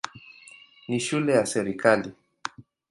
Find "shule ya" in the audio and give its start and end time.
0.99-1.45